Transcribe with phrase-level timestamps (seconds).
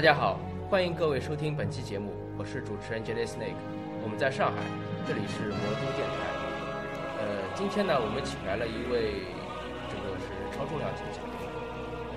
[0.00, 0.40] 大家好，
[0.70, 3.52] 欢迎各位收听本期节目，我是主持人 Jelly Snake，
[4.02, 4.56] 我们在上海，
[5.06, 6.24] 这里是魔都电台。
[7.20, 9.28] 呃，今天呢，我们请来了一位，
[9.92, 11.44] 这个是超重量级嘉宾，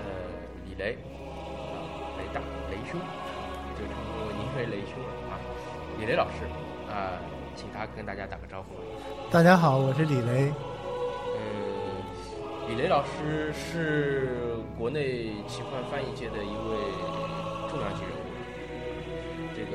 [0.64, 1.76] 李雷，啊，
[2.16, 2.40] 雷大，
[2.72, 2.98] 雷兄，
[3.76, 4.96] 就称呼您为雷兄
[5.28, 5.36] 啊，
[6.00, 6.48] 李雷老师，
[6.88, 7.20] 啊，
[7.54, 8.72] 请他跟大家打个招呼。
[9.30, 10.50] 大家好，我是李雷。
[11.36, 11.38] 呃，
[12.66, 16.80] 李雷老师是国内奇幻翻译界的一位
[17.74, 18.30] 重量级人物，
[19.50, 19.74] 这个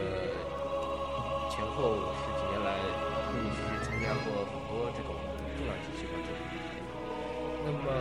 [1.52, 2.80] 前后十几年来
[3.28, 5.12] 陆陆续续参加过很多这种
[5.60, 6.56] 重量级奇幻作品。
[7.66, 7.92] 那么，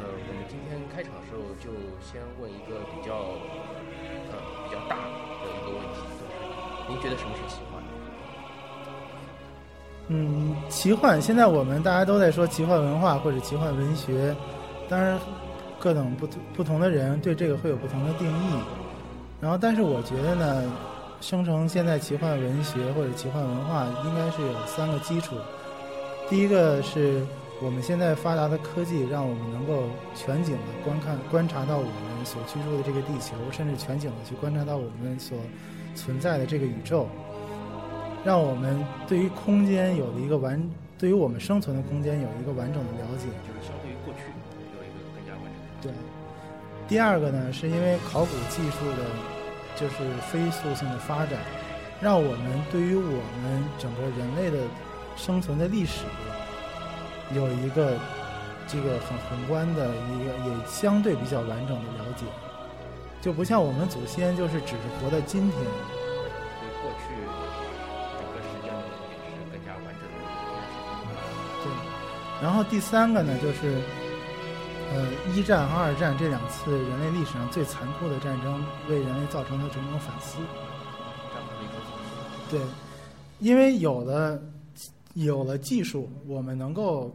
[0.00, 1.68] 呃，我们今天开场的时候就
[2.00, 3.36] 先问一个比较
[4.32, 6.32] 呃比较大的一个问题，就是
[6.88, 7.84] 您觉得什么是奇幻？
[10.08, 14.34] 嗯，奇幻现在我们大家都在说奇幻文化或者奇幻文学，
[14.88, 15.20] 当然
[15.80, 18.54] 各种不同不同的人对这个会有不同的定义。
[19.40, 20.72] 然后，但是我觉得呢，
[21.20, 25.34] 生成现在奇幻文学或者奇幻文化，应该是有三个基础。
[26.28, 27.24] 第一个是
[27.62, 29.84] 我们现在发达的科技，让我们能够
[30.14, 35.38] 全景的观看、观察到我们所居住的这个地球，甚至全景的去观察到我们所
[35.94, 37.08] 存在的这个宇宙。
[38.22, 40.62] 让我们对于空间有了一个完，
[40.98, 43.24] 对于我们生存的空间有一个完整的了解。
[43.48, 44.20] 就是相对于过去
[46.90, 49.06] 第二个呢，是因为考古技术的，
[49.76, 49.94] 就是
[50.28, 51.38] 飞速性的发展，
[52.00, 54.58] 让我们对于我们整个人类的
[55.16, 56.00] 生存的历史
[57.32, 57.96] 有一个
[58.66, 62.26] 这个很宏观的一个也相对比较完整的了解，
[63.22, 65.60] 就不像我们祖先就是只是活在今天。
[65.62, 67.14] 对过去
[68.18, 70.18] 整个时间的也是更加完整的。
[71.62, 71.70] 对，
[72.42, 73.78] 然后第三个呢，就是，
[74.92, 80.38] 呃，一战和二战这两次人类历史上最残酷的战争，为人类造成了种种反思。
[82.50, 82.60] 对，
[83.38, 84.42] 因为有了
[85.14, 87.14] 有了技术，我们能够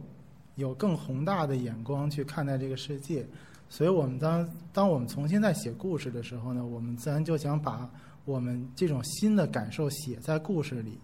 [0.54, 3.26] 有更宏大的眼光去看待这个世界，
[3.68, 7.86] 所以我们当当我们重新在写故事的时候呢，我们自然就想把
[8.24, 10.98] 我们这种新的感受写在故事里。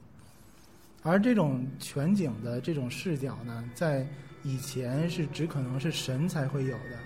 [1.03, 4.07] 而这种全景的这种视角呢，在
[4.43, 6.99] 以前是只可能是神才会有的。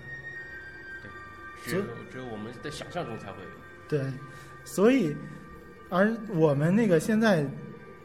[1.65, 1.83] 对只有
[2.13, 3.51] 只有我们在想象中才会有。
[3.89, 4.01] 对，
[4.65, 5.15] 所以，
[5.91, 7.45] 而我们那个现在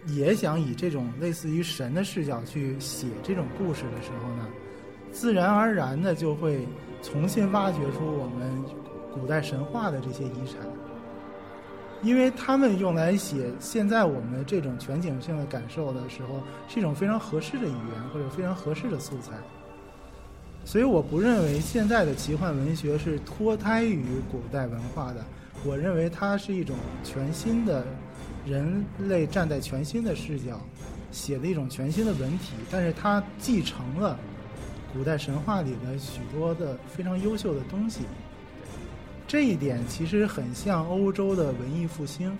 [0.07, 4.47] 也想以这种类似于神的视角去写这种故事的时候呢，
[5.11, 6.67] 自然而然的就会
[7.01, 8.63] 重新挖掘出我们
[9.13, 10.61] 古代神话的这些遗产，
[12.03, 19.33] 因为他们用来写现在我们这种全景性的感受的时候，是一种非常合适的语言或者非常合适的素材。
[20.63, 25.23] 所以我不认为现在的奇幻文学是脱胎于古代文化的，
[25.63, 27.85] 我认为它是一种全新的
[28.45, 30.59] 人类站在全新的视角
[31.11, 34.17] 写的一种全新的文体，但是它继承了
[34.93, 38.01] 古代神话里的许多的非常优秀的东西。
[39.31, 42.37] 这一点其实很像欧洲的文艺复兴，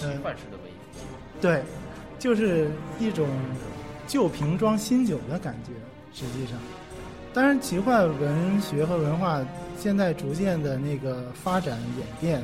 [0.00, 1.06] 嗯奇幻式的文艺复兴。
[1.40, 1.62] 对，
[2.18, 2.68] 就是
[2.98, 3.28] 一种
[4.08, 5.70] 旧瓶装新酒的感觉。
[6.12, 6.58] 实际上，
[7.32, 9.40] 当然，奇幻文学和文化
[9.78, 12.42] 现在逐渐的那个发展演变，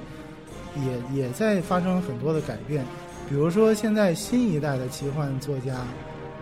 [0.76, 2.84] 也也在发生很多的改变。
[3.28, 5.74] 比如说，现在新一代的奇幻作家，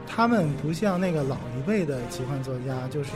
[0.06, 3.12] 他们不像那个老一辈的奇幻作家，就是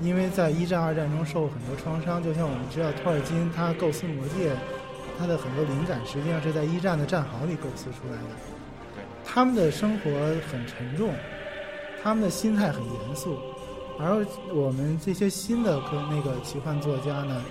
[0.00, 2.22] 因为在一战、二战中受很多创伤。
[2.22, 4.52] 就像我们知道，托尔金他构思魔戒，
[5.18, 8.28] 他的很多灵感实际上是在一战的战壕里构思出来的。
[9.24, 10.10] 他们的生活
[10.50, 11.12] 很沉重，
[12.02, 13.36] 他们的心态很严肃，
[13.98, 17.42] 而我们这些新的科那个奇幻作家呢，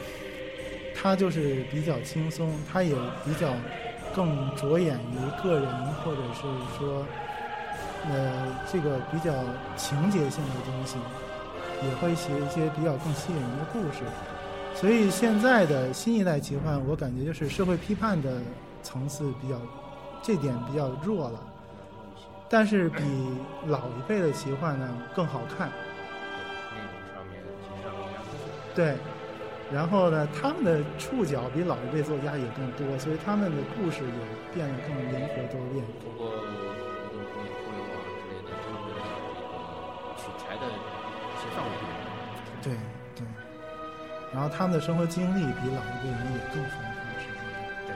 [0.96, 2.96] 他就是比较轻松，他也
[3.26, 3.54] 比较
[4.16, 5.70] 更着眼于个人，
[6.04, 6.42] 或者是
[6.80, 7.06] 说，
[8.10, 9.34] 呃，这个比较
[9.76, 10.96] 情节性的东西，
[11.84, 14.04] 也会写一些比较更吸引人的故事。
[14.74, 18.42] 所以现在的新一代奇幻，我感觉就是社会批判的
[18.84, 19.56] 层次比较，
[20.22, 21.40] 这点比较弱了。
[22.48, 23.02] 但是比
[23.68, 27.42] 老一辈的奇幻呢更好看，内容上面
[27.82, 27.92] 上
[28.76, 28.96] 对。
[29.74, 35.84] 然后呢，他们的触角比老一辈作家也更多，所以他们的故事也变得更灵活多变。
[36.04, 36.30] 不过
[44.36, 47.40] 然后他们的生活经历比老一辈人也更丰富，实际上。
[47.88, 47.90] 对。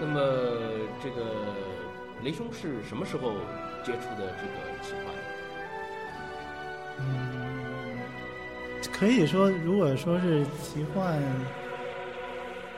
[0.00, 0.16] 那么
[1.02, 1.16] 这个
[2.24, 3.34] 雷兄是什么时候
[3.84, 5.14] 接触的这个奇幻？
[7.00, 7.98] 嗯，
[8.90, 11.20] 可以说，如果说是奇幻，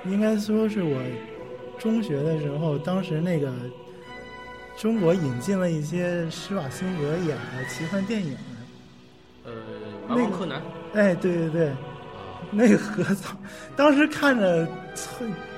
[0.05, 1.01] 应该说是我
[1.79, 3.53] 中学的时候，当时那个
[4.77, 8.37] 中国引进了一些施瓦辛格演的奇幻电影。
[10.09, 10.61] 呃，蛮王柯南。
[10.95, 11.73] 哎，对对对，
[12.51, 13.37] 那个合操，
[13.77, 14.67] 当时看着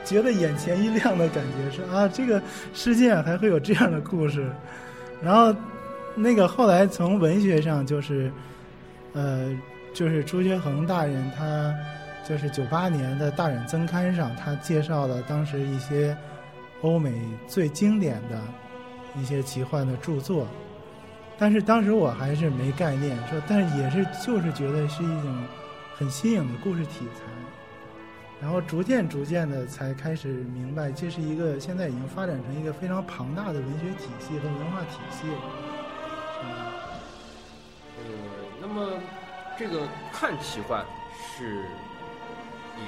[0.04, 2.42] 觉得眼前一亮的感觉是啊，这个
[2.72, 4.50] 世界上还会有这样的故事。
[5.22, 5.54] 然后
[6.14, 8.32] 那个后来从文学上就是，
[9.12, 9.56] 呃。
[9.94, 11.72] 就是朱学恒大人，他
[12.28, 16.16] 就是九八年的大染增刊上，他介绍了当时一些
[16.80, 17.12] 欧美
[17.46, 18.40] 最经典的
[19.16, 20.48] 一些奇幻的著作，
[21.38, 25.44] 但是当时我还是没概念，说但是也是就是觉得是一种
[25.94, 27.22] 很新颖的故事题材，
[28.40, 35.28] 然后逐渐逐渐的才开始明白，这是一个现在已经发展成一个非常庞大的文学体系和文化体系。
[37.98, 38.04] 呃，
[38.60, 38.98] 那么。
[39.56, 40.84] 这个看奇幻
[41.14, 41.64] 是
[42.76, 42.82] 一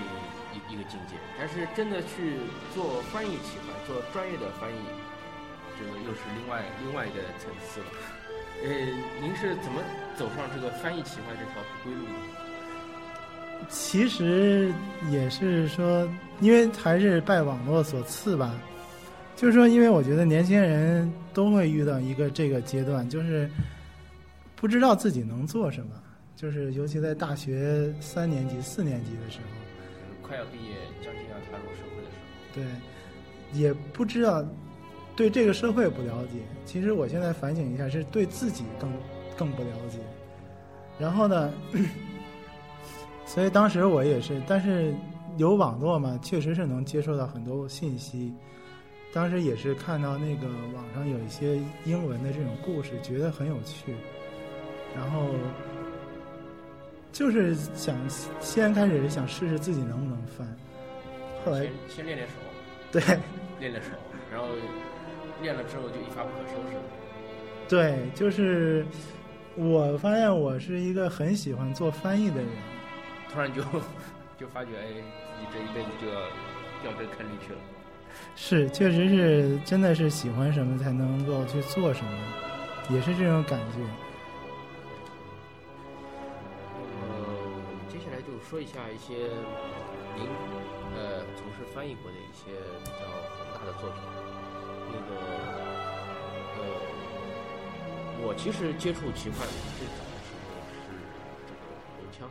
[0.52, 2.38] 一一个境界，但是真的去
[2.74, 4.78] 做翻译奇幻，做专业的翻译，
[5.78, 7.86] 这个又是另外另外一个层次了。
[8.64, 8.70] 呃，
[9.20, 9.82] 您是怎么
[10.16, 13.66] 走上这个翻译奇幻这条不归路的？
[13.68, 14.72] 其实
[15.10, 16.08] 也是说，
[16.40, 18.54] 因为还是拜网络所赐吧。
[19.34, 23.50] 就是说，因为我觉得年轻人都会遇到一个这个阶段，就是
[24.54, 25.90] 不知道自己能做什么。
[26.36, 30.72] 就是，尤其在大学三年级、四年级的时候，快要毕业、
[31.02, 34.42] 将近要踏入社会的时候，对，也不知道
[35.16, 36.38] 对这个社会不了解。
[36.64, 38.92] 其实我现在反省一下，是对自己更
[39.36, 39.98] 更不了解。
[40.98, 41.52] 然后呢，
[43.24, 44.94] 所以当时我也是，但是
[45.36, 48.32] 有网络嘛，确实是能接受到很多信息。
[49.12, 53.94] 当时也是看到那个网上有一些英文的这种故事，觉得很有趣，
[54.94, 55.30] 然后。
[57.12, 57.96] 就是想
[58.42, 60.46] 先开始想试试自己能不能翻，
[61.42, 62.34] 后来先练练手，
[62.92, 63.00] 对，
[63.58, 63.88] 练练手，
[64.30, 64.48] 然后
[65.42, 66.76] 练了之后就一发不可收拾。
[67.68, 68.86] 对，就是
[69.56, 72.48] 我发现我是一个很喜欢做翻译的人，
[73.32, 73.62] 突然就
[74.38, 74.86] 就发觉哎，
[75.40, 76.20] 你这一辈子就要
[76.82, 77.58] 掉这坑里去了。
[78.34, 82.10] 是，确实是，真的是喜欢什么才能够去做什么，
[82.88, 83.78] 也是这种感觉。
[87.88, 89.14] 接下来就说一下一些
[90.14, 90.24] 您
[90.94, 92.52] 呃从事翻译过的一些
[92.84, 93.06] 比较
[93.36, 94.35] 宏大的作品。
[94.92, 95.10] 那个
[96.56, 96.60] 呃，
[98.22, 99.46] 我其实接触奇幻
[99.78, 100.94] 最早的时候是
[101.46, 101.62] 这个
[101.98, 102.30] 龙枪，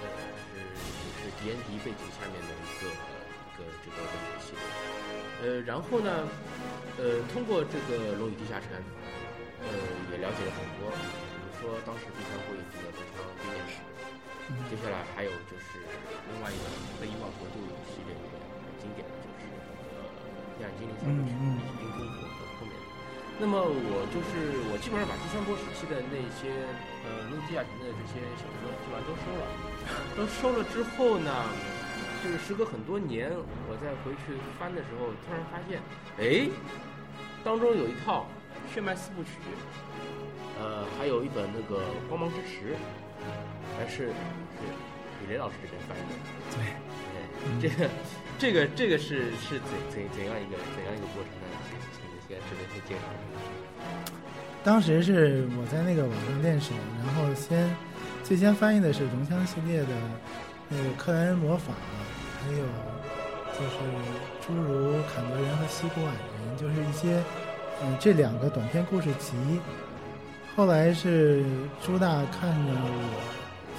[0.00, 0.04] 呃
[0.48, 4.62] 是也是 D N D 背景下面的一个一个这个文学系列。
[5.42, 6.28] 呃，然后呢，
[6.96, 8.70] 呃，通过这个《龙与地下城》，
[9.60, 9.66] 呃，
[10.12, 13.82] 也了解了很多，比如说当时第三部也读了非常编年史。
[14.68, 15.80] 接下来还有就是
[16.28, 16.64] 另外一个
[17.00, 17.56] 《飞鹰王国度》
[20.58, 22.72] 呃《黑暗精灵三部曲》以及《冰封火》的后面。
[23.38, 26.54] 那么我就是我基本上把第三波时期的那些
[27.02, 29.42] 呃《诺地亚城》的这些小说基本上都收了。
[30.14, 31.30] 都收了之后呢，
[32.22, 33.30] 就是时隔很多年，
[33.66, 35.82] 我再回去翻的时候，突然发现，
[36.22, 36.46] 哎，
[37.42, 38.26] 当中有一套
[38.74, 39.30] 《血脉四部曲》，
[40.62, 42.74] 呃，还有一本那个《光芒之池》。
[43.78, 44.12] 还是是
[45.22, 46.14] 李雷老师这边翻译的，
[46.54, 46.60] 对，
[47.60, 47.88] 这个
[48.38, 51.46] 这个这个是是怎怎怎样一个怎样一个过程呢？
[51.68, 54.12] 请你先这边先介绍一下。
[54.62, 56.74] 当时是我在那个网上练手，
[57.04, 57.74] 然后先
[58.22, 59.88] 最先翻译的是龙枪系列的
[60.68, 61.72] 那个克莱恩魔法，
[62.42, 62.64] 还有
[63.54, 63.76] 就是
[64.46, 66.12] 诸如坎德人和西古矮
[66.46, 67.22] 人，就是一些
[67.82, 69.32] 嗯这两个短篇故事集。
[70.56, 71.44] 后来是
[71.84, 73.34] 朱大看着我。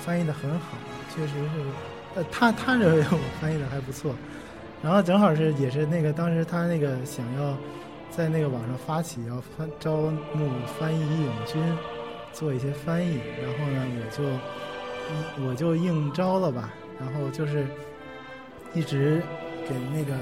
[0.05, 0.77] 翻译的很好，
[1.15, 1.65] 确实是，
[2.13, 4.13] 呃，他他认为我翻译的还不错，
[4.85, 7.57] 然后正好是也是那个当时他那个想要
[8.11, 9.97] 在那个网上发起要翻招
[10.31, 10.47] 募
[10.79, 11.59] 翻译义勇军，
[12.31, 17.65] 做一些翻译，然后呢我就我就应招了吧，然后就是
[18.75, 19.23] 一直
[19.67, 20.13] 给那个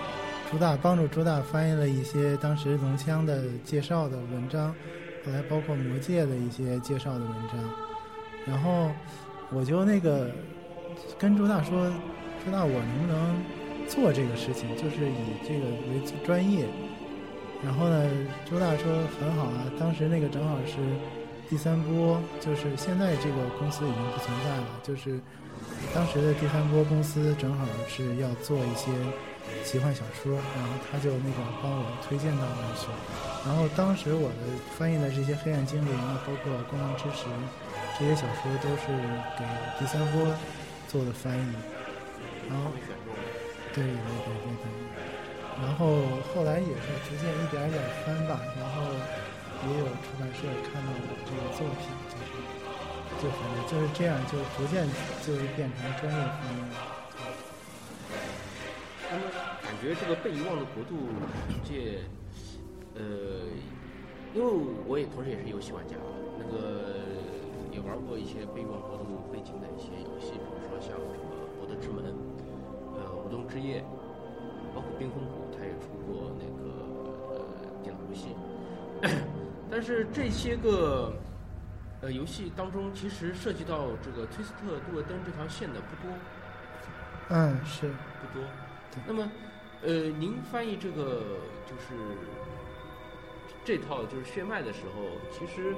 [0.52, 4.74] 朱大帮助朱大翻译了一些当时龙枪的介绍的文章，
[5.24, 7.58] 后来包括魔界的一些介绍的文章。
[8.44, 8.90] 然后
[9.50, 10.30] 我就那个
[11.18, 11.90] 跟朱大说
[12.44, 13.36] ：“朱大，我能不能
[13.88, 14.68] 做这个事情？
[14.76, 15.14] 就是以
[15.46, 16.66] 这个为专业。”
[17.64, 18.10] 然后呢，
[18.48, 18.84] 朱大说
[19.18, 20.76] ：“很好啊，当时那个正好是
[21.48, 24.66] 第三波，就是现在这个公司已经不存在了。
[24.82, 25.18] 就是
[25.94, 28.92] 当时的第三波公司正好是要做一些
[29.64, 32.88] 奇幻小说，然后他就那个帮我推荐到那去。
[33.46, 34.44] 然后当时我的
[34.76, 37.24] 翻译的这些黑暗精灵啊，包括光芒之石
[37.98, 38.92] 这些小说，都是
[39.38, 39.44] 给
[39.78, 40.26] 第三波
[40.88, 41.42] 做的翻译。
[42.50, 42.70] 然后。
[43.76, 44.64] 对对对对对。
[45.60, 46.00] 然后
[46.32, 48.88] 后来也是逐渐一点点翻吧，然后
[49.68, 52.32] 也有出版社看到我这个作品，就是
[53.20, 54.88] 就反正就是这样，就逐渐
[55.24, 56.76] 就变成专业翻译了。
[59.08, 59.24] 那么
[59.62, 61.08] 感觉这个被遗忘的国度
[61.64, 62.00] 界，
[62.96, 63.48] 呃，
[64.34, 64.46] 因为
[64.86, 65.96] 我也同时也是游戏玩家，
[66.36, 67.00] 那个
[67.72, 72.04] 也玩过一些被遗忘国度背景的一些游戏，比如说像什么《博德之门》、
[73.26, 73.80] 《无冬之夜》，
[74.72, 77.44] 包括《冰封谷》，他也出过那个呃
[77.82, 78.36] 电脑游戏。
[79.68, 81.12] 但是这些个
[82.02, 86.16] 呃游戏当中，其实涉及到这个崔斯特杜尔登这条线的不多。
[87.30, 87.88] 嗯，是。
[87.88, 88.46] 不多。
[89.04, 89.28] 那么，
[89.82, 91.22] 呃，您翻译这个
[91.66, 92.16] 就是
[93.64, 95.02] 这套就是血脉的时候，
[95.32, 95.74] 其实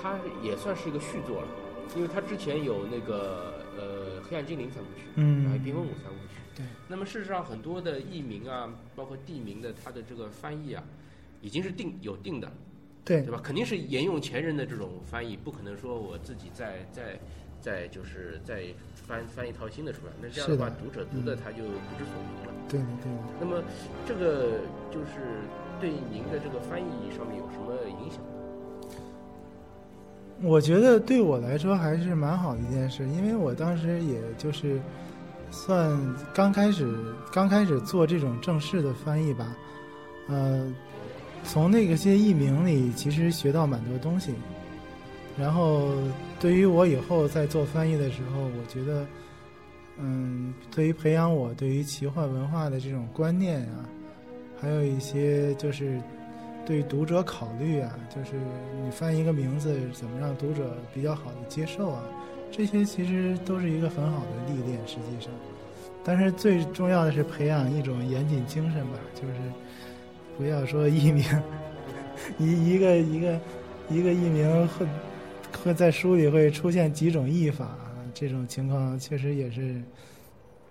[0.00, 1.48] 它也算是一个续作了，
[1.94, 6.34] 因为它之前有那个呃黑暗精灵三部曲，嗯还有冰封谷三部曲。
[6.56, 6.66] 对。
[6.88, 10.82] 那么事实上，很多的译名啊，包括地名的它的这个翻译啊，
[11.40, 12.50] 已经是定有定的，
[13.04, 13.40] 对对吧？
[13.42, 17.18] 肯定是沿用前人的这种翻译，不可能说我自己再再
[17.60, 20.12] 再就是再翻翻一套新的出来。
[20.20, 22.54] 那这样的话，的读者读的他就不知所云了。
[22.68, 23.12] 对对。
[23.38, 23.62] 那么
[24.06, 25.46] 这个就是
[25.80, 28.20] 对您的这个翻译上面有什么影响？
[30.42, 34.80] 我觉得对我来说还是蛮好的一件事，因为我当时也就是
[35.50, 35.98] 算
[36.32, 36.86] 刚开始
[37.32, 39.56] 刚开始做这种正式的翻译吧，
[40.28, 40.72] 呃，
[41.42, 44.32] 从那个些译名里其实学到蛮多东西，
[45.36, 45.90] 然后
[46.38, 49.06] 对于我以后在做翻译的时候，我觉得，
[49.98, 53.88] 嗯，对于培养我对于奇幻文化的这种观念啊，
[54.60, 56.00] 还有一些就是
[56.68, 58.32] 对读者考虑啊，就是
[58.84, 62.04] 你翻一个名字怎么让读者比较好的接受啊，
[62.52, 65.32] 这些其实都是一个很好的历练，实际上。
[66.04, 69.34] 但是最重要的是培养一种严谨精神吧，就是
[70.36, 71.24] 不要说译名，
[72.38, 73.40] 一一个一个
[73.88, 74.86] 一个译名会
[75.64, 77.78] 会在书里会出现几种译法，
[78.12, 79.80] 这种情况确实也是。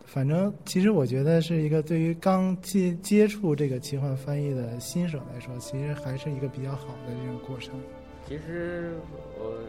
[0.07, 7.77] 反正，其实我觉得是一个对于刚接接触这个奇幻翻译的新手来说，其实还是一个比较好的这种过程。
[8.25, 8.93] 其实
[9.37, 9.59] 我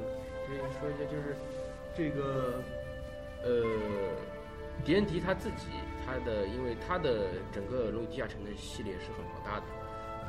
[0.46, 1.36] 这个说一下，就是
[1.92, 2.62] 这个
[3.42, 3.64] 呃，
[4.84, 5.66] 狄仁迪他自己，
[6.06, 9.66] 他的因为他的整个《龙与地下城》的系列是很庞大的，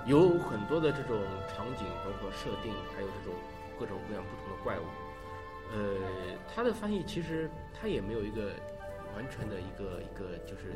[0.07, 1.21] 有很多的这种
[1.53, 3.33] 场景，包括设定，还有这种
[3.79, 4.83] 各种各样不同的怪物。
[5.71, 5.95] 呃，
[6.51, 7.47] 他的翻译其实
[7.79, 8.53] 他也没有一个
[9.15, 10.73] 完全的一个一个就是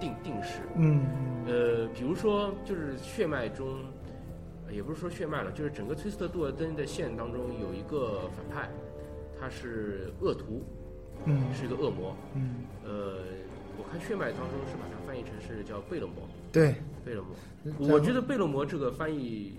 [0.00, 0.60] 定定式。
[0.76, 1.04] 嗯，
[1.46, 3.78] 呃，比如说就是血脉中，
[4.66, 8.68] 呃也不是说血脉了，就是整个崔斯特杜尔登的线当中有一个反派，
[9.38, 10.64] 他是恶徒，
[11.26, 12.16] 嗯是一个恶魔。
[12.34, 13.18] 嗯，呃，
[13.78, 17.36] 我看血脉当中是把它翻译成是叫贝勒魔，对，贝勒魔。
[17.88, 19.52] 我觉得贝勒魔这个翻译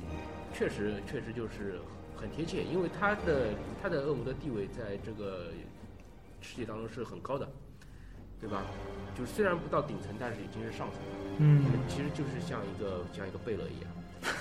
[0.53, 1.79] 确实确实就是
[2.15, 3.49] 很贴切，因为他的
[3.81, 5.51] 他的恶魔的地位在这个
[6.43, 7.49] 世界当中是很高的，
[8.39, 8.63] 对吧？
[9.17, 11.37] 就是虽然不到顶层，但是已经是上层了。
[11.39, 13.89] 嗯其实就是像一个像一个贝勒一样，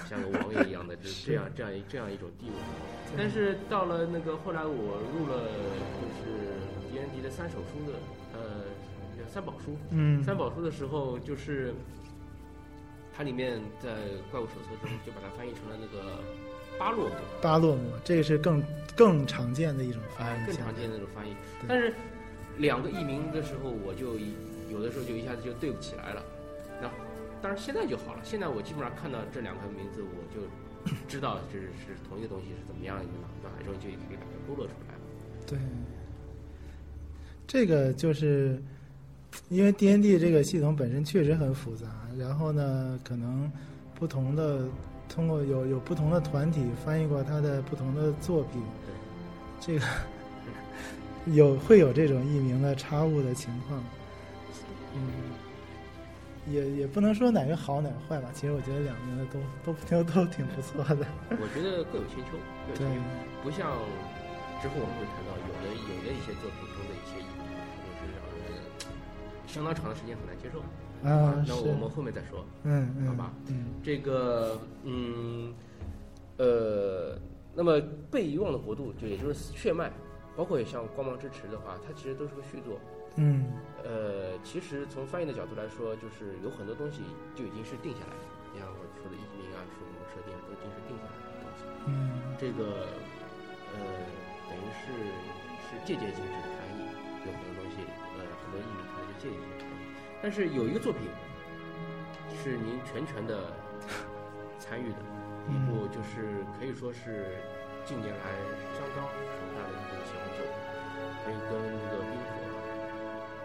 [0.08, 2.56] 像个王爷一样的，就是这样这样一这样一种地位。
[3.16, 5.48] 但是到了那个后来，我入了
[6.00, 7.98] 就是狄仁杰的三手书的
[8.34, 8.64] 呃
[9.28, 11.74] 三宝书，嗯三宝书的时候，就是
[13.14, 13.94] 它里面在
[14.30, 16.18] 怪物手册中就把它翻译成了那个
[16.82, 18.60] 巴洛姆，巴洛姆，这个是更
[18.96, 21.32] 更常见的一种翻译，更常见的一种翻译。
[21.68, 21.94] 但是
[22.58, 24.34] 两个译名的时候，我就一
[24.68, 26.20] 有的时候就一下子就对不起来了。
[26.80, 26.90] 那
[27.40, 30.42] 当然现在就好了，现在我基本上看到这两个名字，我就
[31.06, 35.00] 知道这是是同一个东西是怎么样一个脑脑海中就可以把它勾勒出来了。
[35.46, 35.56] 对，
[37.46, 38.60] 这个就是
[39.50, 41.86] 因为 D N D 这个系统本身确实很复杂，
[42.18, 43.48] 然后呢，可能
[43.94, 44.66] 不同的
[45.14, 48.62] 通过有有不同的团体翻译过他的不同的作品，
[49.60, 49.84] 这个
[51.32, 53.82] 有会有这种译名的差误的情况，
[54.94, 55.00] 嗯。
[56.50, 61.06] 也也不能说哪个好哪个坏吧，其实我觉得两名的都都都都挺不错的。
[61.30, 62.34] 我觉得各有千秋，
[62.66, 63.02] 各有对千秋，
[63.44, 63.70] 不像
[64.60, 67.46] 之后我们会谈到有的有的一些作品中的一些译名，
[67.78, 68.58] 就是让人
[69.46, 70.58] 相当长的时间很难接受。
[71.04, 72.44] 啊，那我们后面再说。
[72.64, 75.52] 嗯嗯，好吧嗯这个，嗯，
[76.38, 77.18] 呃，
[77.54, 77.80] 那么
[78.10, 79.90] 被遗忘的国度，就也就是血脉，
[80.36, 82.78] 包括也像光芒之池的话，它其实都是个续作。
[83.16, 83.44] 嗯
[83.84, 87.02] 呃，其实从翻译的角度来说，就是有很多东西
[87.34, 88.24] 就已经是定下来的，
[88.56, 91.60] 像我说的译名啊、什么设定都已经是定下来的东西。
[91.90, 91.92] 嗯
[92.38, 92.86] 这个
[93.74, 93.80] 呃，
[94.48, 94.94] 等于是
[95.66, 96.86] 是借鉴性质的翻译，
[97.26, 97.82] 有很多东西，
[98.16, 99.71] 呃，很多译名可能是借鉴性质。
[100.22, 101.10] 但是有一个作品
[102.42, 103.52] 是您全权的
[104.58, 104.98] 参与的，
[105.50, 107.34] 一部就是可以说是
[107.84, 108.24] 近年来
[108.72, 109.10] 相当庞
[109.58, 110.54] 大的一部奇幻作品，
[111.24, 112.38] 可以跟那个冰火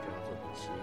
[0.05, 0.77] 这样作品齐名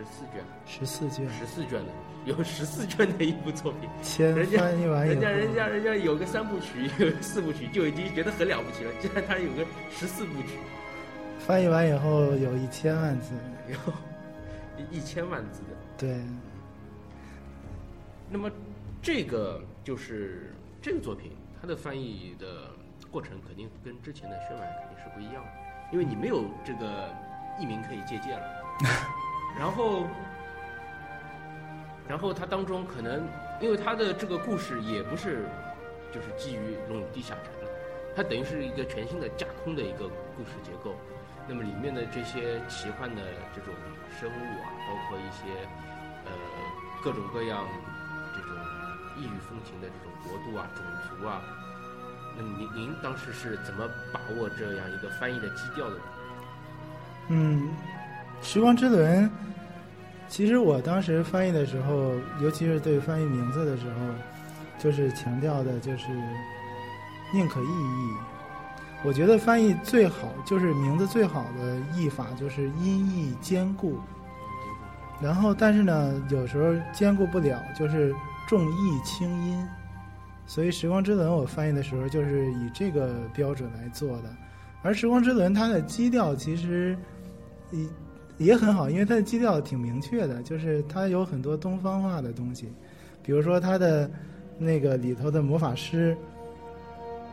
[0.00, 0.42] 十四卷。
[0.66, 1.92] 十四卷，十四卷的，
[2.24, 8.90] 有十四卷的一部作品，千人家翻译完，人家人家人家有个三部曲，有个四部曲，就已经觉得很了不起了。
[9.00, 10.58] 竟然他有个十四部曲，
[11.38, 13.34] 翻译完以后有一千万字，
[13.68, 13.76] 有
[14.78, 15.76] 一一千万字的。
[15.98, 16.18] 对，
[18.30, 18.50] 那么
[19.02, 22.70] 这个就是这个作品，它的翻译的
[23.10, 25.50] 过程肯定跟之前的宣完肯定是不一样的，
[25.92, 27.14] 因为你没有这个
[27.58, 28.46] 译名可以借鉴了。
[29.58, 30.06] 然后，
[32.08, 33.28] 然后它当中可能
[33.60, 35.44] 因为它的这个故事也不是
[36.12, 37.70] 就是基于龙与地下城的，
[38.16, 40.94] 它等于是一个全新的架空的一个故事结构。
[41.48, 43.22] 那么里面的这些奇幻的
[43.54, 43.74] 这种
[44.18, 45.66] 生物啊，包括一些
[46.24, 46.30] 呃
[47.02, 47.66] 各种各样
[48.34, 48.50] 这种
[49.16, 51.42] 异域风情的这种国度啊、种族啊，
[52.36, 56.02] 那您您当时是怎么把握这样一个翻译的基调的呢？
[57.28, 57.70] 嗯，
[58.42, 59.30] 时光之轮，
[60.28, 63.94] 其实我当时翻译的时候，尤其是对翻译名字的时候，
[64.78, 66.06] 就是强调的就是
[67.32, 68.14] 宁可意译。
[69.02, 73.98] 我觉得翻译最好就是名字最好的译法就是音译兼顾。
[75.22, 78.14] 然后，但是呢，有时候兼顾不了，就是
[78.48, 79.68] 重义轻音。
[80.46, 84.34] 所以《时光之轮》我翻译的时候就是以这个标准来做的。
[84.82, 86.96] 而《时光之轮》它的基调其实
[87.70, 87.86] 也
[88.40, 92.66] 也很好，因为它的基调挺明确的，就是它有很多东方化的东西，
[93.22, 94.10] 比如说它的
[94.58, 96.16] 那个里头的魔法师，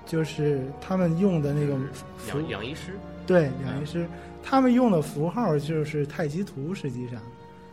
[0.05, 1.75] 就是他们用的那个
[2.17, 2.91] 符养养医师，
[3.25, 4.05] 对两仪师，
[4.43, 7.21] 他们用的符号就是太极图，实际上。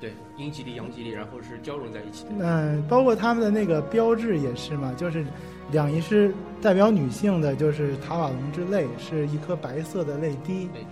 [0.01, 2.31] 对阴极力、阳极力，然后是交融在一起的。
[2.41, 5.25] 嗯，包括他们的那个标志也是嘛，就是
[5.73, 10.85] 两仪师代表女性的，就是塔瓦龙之泪，是一颗白色的泪滴；对，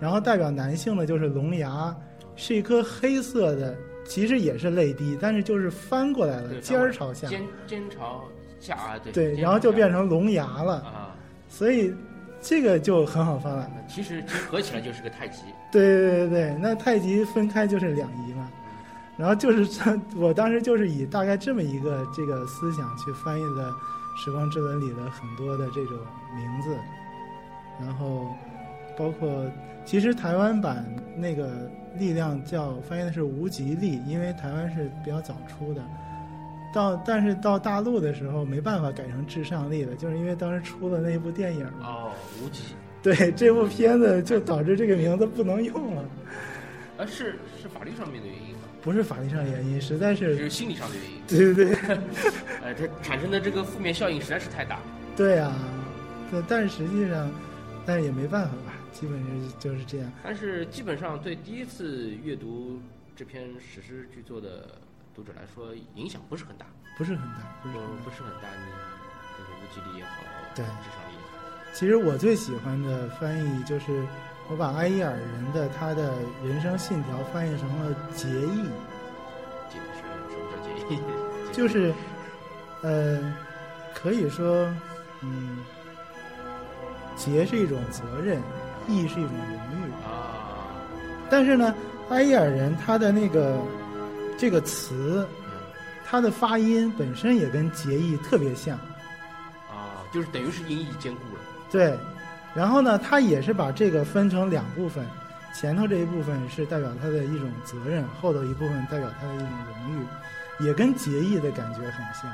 [0.00, 1.94] 然后代表男性的就是龙牙，
[2.34, 8.24] 是一颗黑色的，其实也是泪滴，但是就是翻过来了，尖儿朝下，尖尖朝
[8.60, 11.14] 下啊，对对，然后就变成龙牙了，啊。
[11.48, 11.94] 所以
[12.40, 13.70] 这个就很好翻了。
[13.88, 15.42] 其实其实合起来就是个太极。
[15.72, 18.50] 对对对对，那太极分开就是两仪嘛。
[19.16, 23.70] 然后就是这，我当时就是以大概这么一个这个思想去翻译的
[24.22, 25.96] 《时光之轮》里的很多的这种
[26.36, 26.76] 名字，
[27.80, 28.26] 然后
[28.98, 29.50] 包括
[29.86, 30.84] 其实台湾版
[31.16, 31.48] 那个
[31.96, 35.80] 力量叫翻译的是无极力，因为台湾是比较早出的。
[36.74, 41.64] 到但是到大陆的时候没办法改成至上力了，就是因为当时出了那部电影。
[41.80, 42.10] 哦，
[42.42, 42.74] 无极。
[43.02, 46.02] 对这部片子就导致这个名字不能用了。
[46.98, 48.60] 啊， 是是法律上面的原因吗？
[48.82, 51.22] 不是法律上原因，实在是是心理上的原因。
[51.26, 51.96] 对对对
[52.62, 54.80] 呃， 它产生的这个负面效应实在是太大。
[55.16, 55.56] 对啊，
[56.30, 57.30] 但，但是实际上，
[57.86, 60.10] 但是也没办法吧，基本上就是这样。
[60.24, 62.80] 但是基本上对第一次阅读
[63.14, 64.78] 这篇史诗巨作的
[65.14, 68.04] 读者来说，影响不是很大，不是很大，不是不很大。
[68.04, 68.48] 不是很大。
[68.58, 68.64] 你
[69.36, 70.22] 这个无极力也好，
[70.54, 74.02] 对智商力也好，其实我最喜欢的翻译就是
[74.48, 78.64] 我把埃伊尔人的他的人生信条翻译成了结义，
[79.68, 80.98] 解释什么叫结义？
[81.52, 81.92] 就是，
[82.82, 83.34] 呃，
[83.94, 84.72] 可以说，
[85.22, 85.58] 嗯，
[87.16, 88.40] 结是一种责任，
[88.88, 89.90] 义是一种荣誉。
[90.04, 90.76] 啊，
[91.30, 91.74] 但是呢，
[92.10, 93.58] 埃伊尔人他的那个
[94.38, 95.52] 这个词，嗯
[96.08, 98.76] 它的发音本身也跟结义特别像。
[99.68, 101.40] 啊，就是等于是音译兼顾了。
[101.70, 101.98] 对，
[102.54, 105.04] 然后呢，他也是把这个分成两部分，
[105.52, 112.32] 前头这一部分是代表他的一种责任，后头一部分代表他的一种荣誉，也跟结义的感觉很像。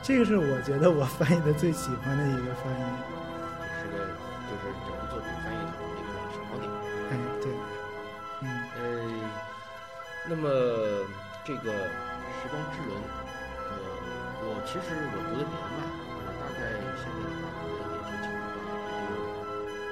[0.00, 2.84] 这个是我觉得我翻译的最喜欢的一个翻译。
[10.32, 10.48] 那么
[11.44, 11.68] 这个
[12.40, 12.96] 《时光之轮》，
[13.68, 13.76] 呃，
[14.40, 18.56] 我其实我读的比较慢，我大概现在的话可能也就进入到
[18.88, 19.20] 第六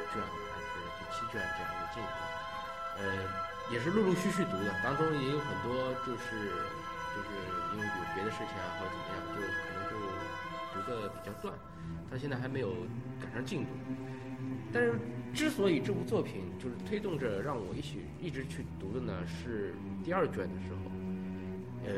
[0.08, 2.16] 卷还是第七卷这样一个进度，
[2.96, 3.04] 呃，
[3.68, 6.56] 也是陆陆续续读的，当中也有很多就是
[7.12, 7.28] 就是
[7.76, 10.00] 因为有别的事情啊或者怎么样，就可能就
[10.72, 11.52] 读的比较断，
[12.08, 12.72] 但现在还没有
[13.20, 13.76] 赶上进度。
[14.72, 14.96] 但是
[15.32, 20.90] 之所以这部作品就是推动着让我一起一直去读的呢，是第二卷的时候，
[21.86, 21.92] 呃，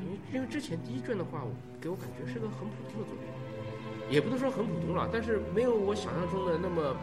[0.00, 1.44] 因为因为之前第一卷的话，
[1.80, 3.26] 给我感觉是个很普通的作品，
[4.08, 6.96] 也不能说很普通了，但是没有我想象中的那么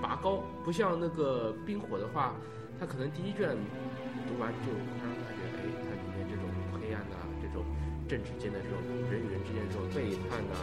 [0.00, 2.34] 拔高，不像那个冰火的话，
[2.78, 3.56] 它可能第一卷
[4.26, 7.66] 读完就会让大家觉得，哎，它里面这种黑暗呐、这种
[8.08, 8.78] 政治间的这种
[9.10, 10.54] 人与人之间这种背叛呐、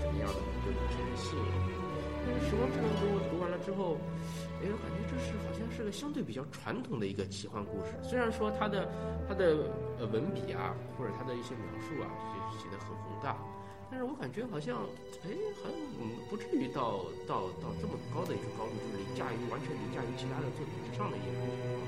[0.00, 1.81] 怎么样的，就产生吸引。
[2.48, 3.98] 《时光之轮》给我读完了之后，
[4.60, 7.96] 哎，我感觉这是好像是个相对比较传统的一个奇幻故事。
[8.02, 8.88] 虽然说它的
[9.26, 12.06] 它的呃文笔啊，或者它的一些描述啊，
[12.52, 13.38] 写写的很宏大，
[13.90, 14.84] 但是我感觉好像
[15.24, 21.82] 哎，好像嗯不至于到到到这么高的一个高度，就是凌驾于完全凌驾于其他的作品之上的一种情况。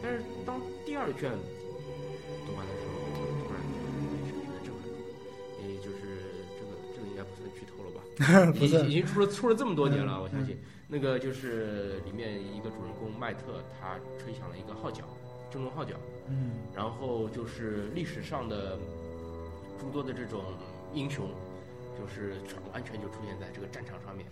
[0.00, 1.34] 但是当第二卷
[8.60, 10.58] 已经已经出了出了这么多年了，我相信。
[10.88, 15.04] 那个就是里面一个主人公麦特，他吹响了一个号角，
[15.50, 15.94] 震动号角，
[16.28, 18.78] 嗯然后就是历史上的
[19.78, 20.42] 诸多的这种
[20.94, 21.28] 英雄，
[21.92, 24.26] 就是全完全就出现在这个战场上面，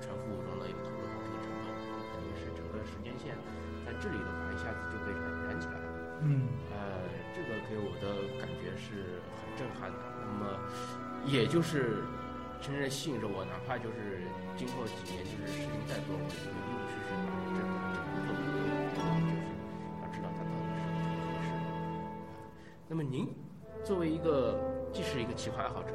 [0.00, 1.68] 全副武装的又投入到这个战斗，
[2.16, 3.36] 等于是整个时间线
[3.84, 5.86] 在这里的话，一下子就被燃燃起来了。
[6.22, 7.04] 嗯呃，
[7.36, 9.98] 这个给我的感觉是很震撼的。
[10.24, 10.58] 那么，
[11.26, 12.02] 也就是
[12.60, 14.22] 真正吸引着我，哪怕就是
[14.56, 17.56] 今后几年就是事情再多，我也会陆陆续续把这个
[18.04, 19.48] 这个作品给就是
[20.00, 21.48] 要知道它到底是怎么回事。
[22.86, 23.26] 那么您
[23.82, 24.60] 作为一个
[24.92, 25.90] 既是一个奇幻爱好者，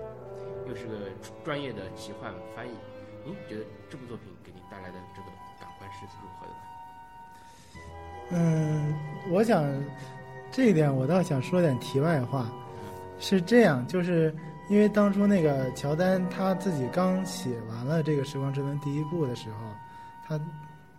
[0.68, 0.94] 又是个
[1.44, 2.72] 专业的奇幻翻译，
[3.24, 5.28] 您觉得这部作品给您带来的这个
[5.60, 6.60] 感官是如何的呢？
[8.32, 8.94] 嗯，
[9.32, 9.64] 我想
[10.52, 12.52] 这一点我倒想说点题外话，
[13.20, 14.36] 是这样，就是
[14.70, 19.72] 因为当初那个乔丹他自己刚写完了这个《时光之轮》第一部的时候，
[20.28, 20.40] 他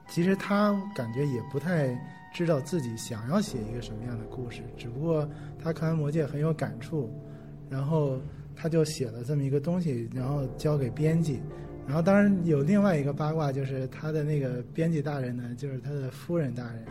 [0.08, 1.98] 其实他感觉也不太
[2.32, 5.28] 知道自己想要写一个什么样的故事，只不过
[5.62, 7.10] 他看完《魔戒》很有感触，
[7.68, 8.18] 然后
[8.54, 11.40] 他就写了这么一个东西，然后交给编辑。
[11.86, 16.84] 然后当然有另外一个八卦，就是他的那个编辑大人呢，就是他的夫人大人。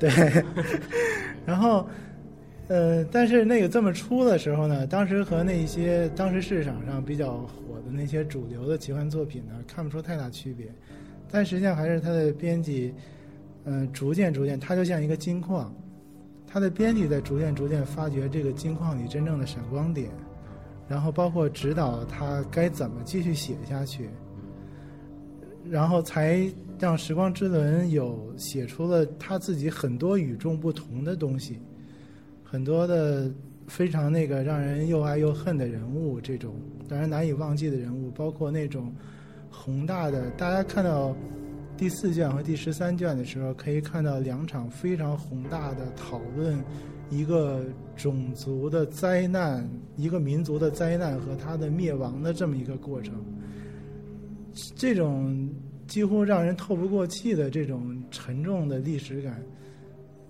[0.00, 0.10] 对，
[1.46, 1.88] 然后，
[2.70, 10.72] 呃，但是那个这么出的时候呢，当时和那些当时市场上比较火的那些主流的奇幻作品呢，看不出太大区别，
[11.28, 12.94] 但实际上还是他的编辑，
[13.64, 15.74] 嗯、逐渐逐渐，他就像一个金矿，
[16.46, 20.08] 他的编辑在逐渐逐渐发掘这个金矿里真正的闪光点，
[20.88, 24.08] 然后包括指导他该怎么继续写下去，
[25.68, 31.58] 然后才让《时光之轮》有写出了他自己很多与众不同的东西，
[32.50, 33.30] 很多的
[33.68, 36.56] 非常那个让人又爱又恨的人物，这种
[36.88, 38.92] 让人难以忘记的人物，包括那种
[39.52, 41.16] 宏大的，大家看到
[41.76, 46.60] 第四卷和第十三卷的时候，可以看到两场非常宏大的讨论
[47.08, 49.64] 一个种族的灾难、
[49.96, 53.14] 一个民族的灾难和它的灭亡的这么一个过程。
[54.74, 55.48] 这种
[55.86, 59.40] 几乎让人透不过气的这种沉重的历史感，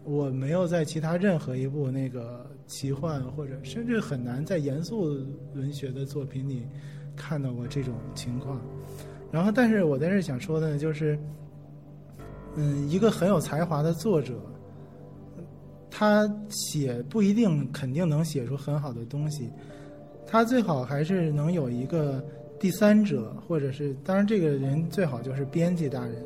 [0.04, 5.16] 我没有在其他任何一部那个奇幻或者甚至很难在严肃
[5.54, 6.66] 文学的作品里
[7.14, 8.60] 看到过这种情况。
[9.30, 11.16] 然后，但是我在这想说的呢，就是，
[12.56, 14.34] 嗯，一个很有才华的作者，
[15.90, 19.48] 他写不一定肯定能写出很好的东西，
[20.26, 22.24] 他最好还是能有一个
[22.58, 26.16] 第三者，或者是当然这个人最好就是编辑大人，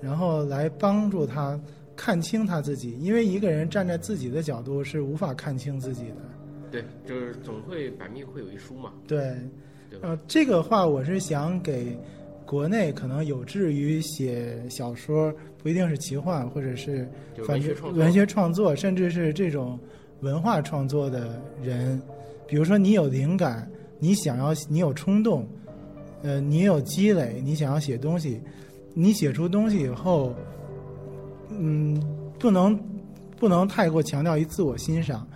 [0.00, 1.60] 然后来帮助他
[2.00, 6.16] 看清他自己，因为一个人站在自己的角度是无法看清自己的。
[6.70, 9.36] 对，就是总会百密会有一疏嘛，对，
[9.90, 9.98] 对？
[10.00, 11.94] 呃，这个话我是想给
[12.46, 15.30] 国内可能有志于写小说，
[15.62, 17.06] 不一定是奇幻，或者是
[17.44, 19.78] 反文学创作文学创作，甚至是这种
[20.20, 22.00] 文化创作的人，
[22.46, 25.46] 比如说你有灵感，你想要，你有冲动，
[26.22, 28.40] 呃，你有积累，你想要写东西，
[28.94, 30.59] 你写出东西以后，嗯，
[31.50, 32.00] 嗯
[32.38, 32.78] 不能
[33.36, 35.26] 不能太过强调于自我欣赏，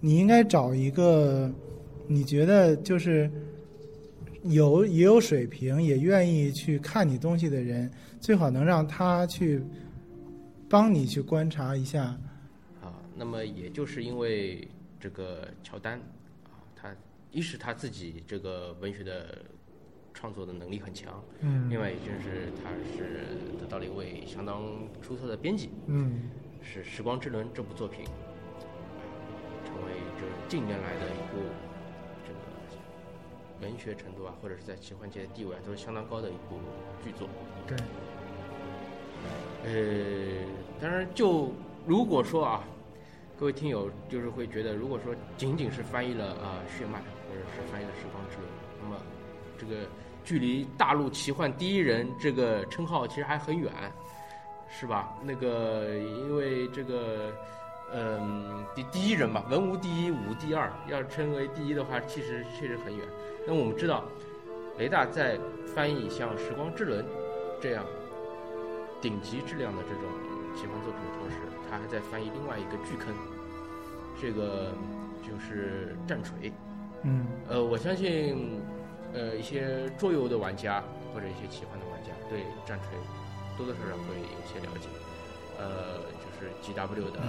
[0.00, 1.50] 你应该找一个
[2.06, 3.30] 你觉得就是
[4.42, 7.90] 有也有水平，也愿意去看你东西的人，
[8.20, 9.62] 最好能让他去
[10.68, 12.04] 帮你去观察一下。
[12.82, 14.66] 啊，那么也就是因为
[15.00, 15.98] 这个乔丹
[16.44, 16.94] 啊，他
[17.30, 19.38] 一是他自己这个文学的
[20.24, 23.26] 创作的能力很强，嗯另外也就是他是
[23.60, 24.62] 得到了一位相当
[25.02, 26.30] 出色的编辑，嗯
[26.62, 28.06] 是《时光之轮》这部作品
[29.66, 31.44] 成为这近年来的一部
[32.26, 32.40] 这个
[33.60, 36.58] 文学程度啊，或者是在奇幻界的地位啊，都是相当高的一部
[37.04, 37.28] 剧作。
[37.66, 37.76] 对，
[39.66, 40.42] 呃，
[40.80, 41.52] 当然，就
[41.86, 42.64] 如果说啊，
[43.38, 48.48] 各位听友就是会觉得，如果说仅仅是翻译了啊《血脉》或者是翻译了《时光之轮》，
[48.82, 48.96] 那么
[49.58, 49.86] 这个
[50.24, 53.70] 距离大陆奇幻第一人这个称号其实还很远，
[54.68, 55.16] 是吧？
[55.22, 57.32] 那个因为这个。
[57.96, 60.72] 嗯，第第一人吧，文无第一，武第二。
[60.88, 63.06] 要称为第一的话，其实确实很远。
[63.46, 64.02] 那我们知道，
[64.78, 65.38] 雷大在
[65.76, 67.04] 翻译像《时光之轮》
[67.60, 67.84] 这样
[69.00, 70.02] 顶级质量的这种
[70.56, 71.36] 奇幻作品的同时，
[71.70, 73.14] 他还在翻译另外一个巨坑，
[74.20, 74.72] 这个
[75.22, 76.50] 就是战锤。
[77.02, 78.60] 嗯，呃，我相信，
[79.14, 80.82] 呃，一些桌游的玩家
[81.14, 82.98] 或者一些奇幻的玩家对战锤
[83.56, 84.88] 多多少少会有些了解。
[85.58, 87.20] 呃，就是 GW 的。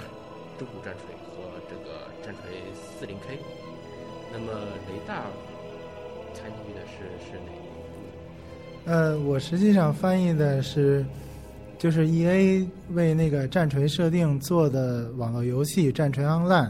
[0.58, 3.38] 中古战锤和这个战锤四零 K，
[4.32, 4.54] 那么
[4.88, 5.26] 雷大
[6.34, 7.38] 参与的是是
[8.86, 8.94] 哪？
[8.94, 11.06] 呃，我实际上翻译的是，
[11.78, 16.70] 就是 E A 为那个战锤设定做的网络游戏《战锤 Online》，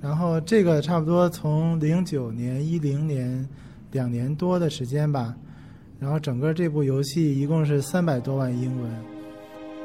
[0.00, 3.46] 然后这个差不多从零九年一零年
[3.92, 5.34] 两年多的时间吧，
[5.98, 8.90] 然后整个这部游戏一共是三百多万英文，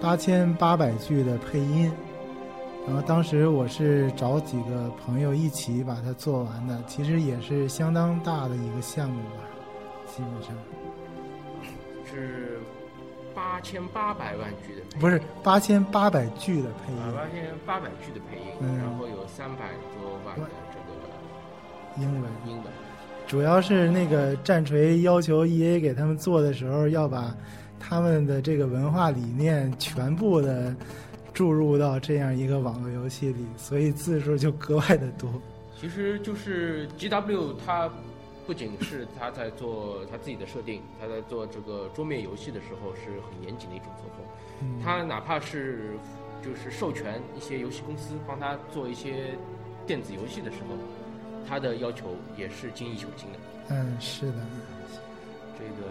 [0.02, 1.92] 八千八百句的配音。
[2.88, 9.42] 然后当时我是找几个朋友一起把它做完的，其实也是相当大的一个项目吧，
[10.06, 10.56] 基本上。
[12.06, 12.60] 是
[13.34, 22.32] 八千八百万句的，不是八千八百句的配音，八千八百句的配音，然后有三百多万的这个英文。
[22.46, 22.66] 英文，
[23.28, 27.36] 主要是那个战锤要求 E A 给他们做的时候，要把
[27.80, 30.76] 他们的这个文化理念全部的。
[31.34, 35.30] 注入到这样一个网络游戏里，所以字数就格外的多。
[35.78, 37.92] 其实就是 G W，它
[38.48, 44.82] 不仅是他在做他自己的设定，他在做这个桌面游戏的时候是很严谨的一种作风。
[44.82, 45.98] 他哪怕是
[46.42, 49.36] 就是授权一些游戏公司帮他做一些
[49.86, 50.78] 电子游戏的时候，
[51.48, 53.40] 他的要求也是精益求精的。
[53.70, 54.38] 嗯，是的。
[55.58, 55.88] 这个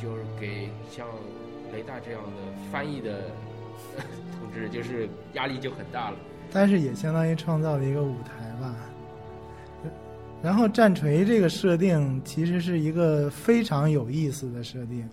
[0.00, 1.06] 就是给像。
[1.72, 2.30] 雷大这样的
[2.70, 3.22] 翻译的
[4.38, 6.16] 同志，就是压力就很大了。
[6.52, 8.76] 但是也相当于创造了一个舞台吧。
[10.40, 15.04] 然后战锤这个设定其实是一个非常有意思的设定。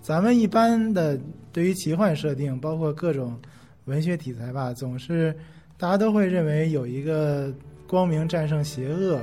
[0.00, 1.20] 咱们一般的
[1.52, 3.38] 对于奇幻设定，包括各种
[3.84, 5.36] 文学题材吧，总是
[5.76, 7.52] 大家都会认为有一个
[7.90, 9.20] 光明战胜邪恶，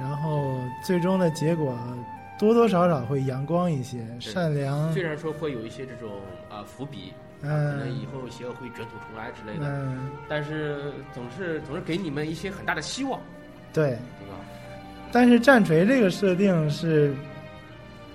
[0.00, 1.78] 然后最终的结果。
[2.36, 4.90] 多多少少会阳光一些，善良。
[4.94, 6.10] 虽然说会有一些这种
[6.50, 9.92] 啊伏笔，可能以后邪恶会卷土重来之类的，
[10.26, 13.20] 但是总是总是给你们一些很大的希望，
[13.74, 14.34] 对，对吧？
[15.12, 17.14] 但是战锤这个设定是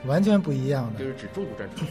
[0.07, 1.87] 完全不一样的，就是指中古战锤，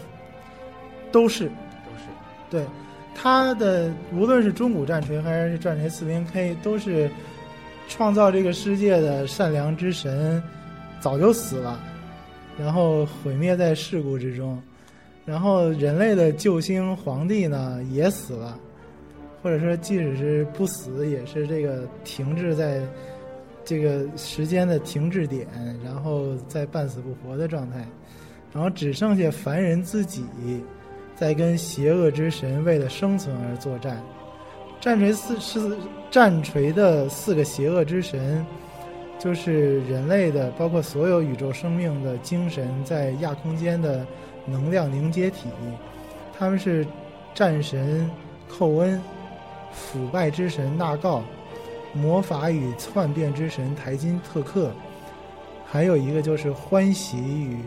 [1.12, 1.52] 都是都
[1.96, 2.08] 是
[2.50, 2.66] 对
[3.14, 7.08] 它的无论是中古战锤还是战锤四零 K，都是
[7.88, 10.42] 创造这个世界的善良之神
[11.00, 11.80] 早就死了。
[12.56, 14.62] 然后毁灭在事故之中，
[15.24, 18.56] 然后人类的救星皇帝呢也死了，
[19.42, 22.80] 或者说即使是不死，也是这个停滞在
[23.64, 25.48] 这个时间的停滞点，
[25.84, 27.84] 然后在半死不活的状态，
[28.52, 30.24] 然后只剩下凡人自己
[31.16, 34.00] 在跟邪恶之神为了生存而作战。
[34.84, 35.78] 战锤四是
[36.10, 38.44] 战锤的四个邪恶之神。
[39.18, 44.06] 就是人类的，包括所有宇宙生命的精神，在亚空间的
[44.44, 45.48] 能量凝结体，
[46.38, 46.86] 他们是
[47.32, 48.10] 战神
[48.46, 49.00] 寇恩、
[49.72, 51.22] 腐败之神纳告、
[51.94, 54.70] 魔法与篡变之神台金特克，
[55.64, 57.60] 还有一个就是欢喜与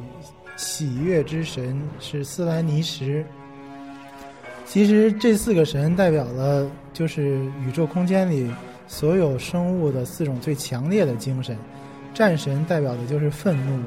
[0.55, 3.25] 喜悦之神是斯兰尼什。
[4.67, 8.51] 其实这四个神代表了，就是宇宙空间里。
[8.89, 11.57] 所有生物的四种最强烈的精神，
[12.13, 13.81] 战神代表的就是愤怒，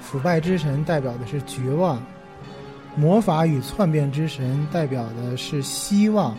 [0.00, 2.02] 腐败之神代表的是绝望，
[2.96, 6.34] 魔法与篡变之神代表的是希望，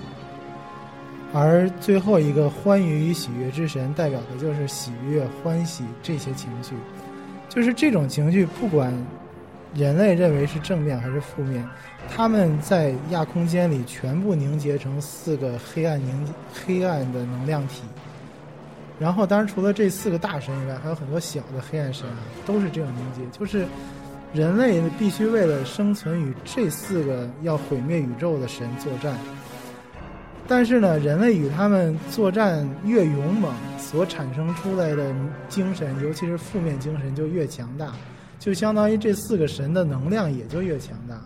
[1.32, 6.74] 而最后一个欢愉与喜悦之神代表的就是喜悦、欢喜这些情绪，
[7.48, 8.92] 就是这种情绪，不管
[9.76, 11.68] 人类认为是正面还是负面。
[12.14, 17.84] 他们在亚空间里全部凝结成四个黑暗凝黑暗的能量体，
[19.00, 23.38] 然后当然除了这四个大神以外，还有很多小的黑暗神啊，都是这种凝结。
[23.38, 23.66] 就是
[24.34, 29.16] 人类必须为了生存与这四个要毁灭宇宙的神作战。
[30.46, 35.16] 但是呢，人类与他们作战越勇猛，所产生出来的
[35.48, 37.94] 精神，尤其是负面精神就越强大，
[38.44, 41.18] 就相当于这四个神的能量也就越强大。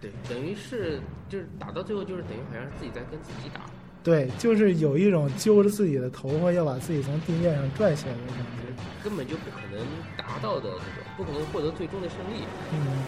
[0.00, 3.60] 对，等于是就是打到最后，就是等于好像是自己在跟自己打。
[4.02, 8.74] 对，就是有一种揪着自己的头发要把自己从地面上拽起来的感觉。
[9.04, 10.80] 根本就不可能达到的这种，
[11.16, 12.42] 不可能获得最终的胜利。
[12.72, 13.04] 嗯，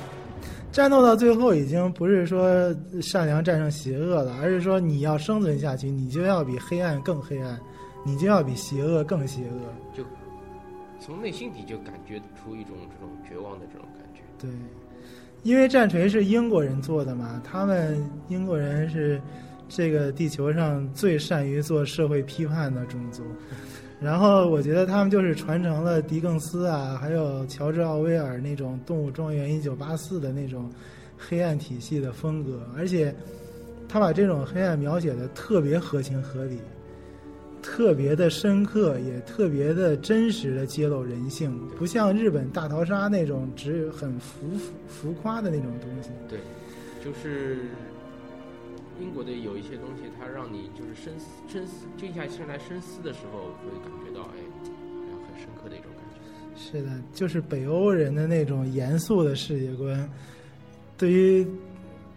[0.70, 7.60] 战斗到最后已经不是说善良战胜邪恶了，而是说你要生存下去，你就要比黑暗更黑暗，
[8.04, 9.60] 你就要比邪恶更邪恶。
[9.92, 10.04] 就
[11.06, 14.22] 从内心底就感觉出一种这种绝望的这种感觉。
[14.40, 14.50] 对，
[15.44, 19.22] 因为战锤是英国人做的嘛，他们英国人是
[19.68, 23.22] 这个地球上最善于做社会批判的种族。
[24.00, 30.68] 然后我觉得他们就是传承了狄更斯啊，还有乔治奥威尔那种《动物庄园一九八四》的那种
[31.16, 33.14] 黑暗体系的风格，而且
[33.88, 36.58] 他把这种黑暗描写的特别合情合理，
[37.66, 44.46] 特别的深刻，也特别的真实的揭露人性，不像日本大逃杀那种只很浮
[44.86, 46.10] 浮夸的那种东西。
[46.28, 46.38] 对，
[47.04, 47.58] 就是。
[48.98, 54.36] 英国的有一些东西，它让你就是深思、深思、静下心来深思的时候，会感觉到哎，
[55.28, 56.58] 很深刻的一种感觉。
[56.58, 60.10] 是的，就是北欧人的那种严肃的世界观，
[60.96, 61.46] 对于